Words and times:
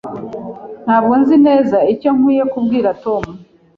Ntabwo 0.85 1.13
nzi 1.21 1.35
neza 1.47 1.77
icyo 1.93 2.09
nkwiye 2.17 2.43
kubwira 2.51 2.89
Tom. 3.03 3.23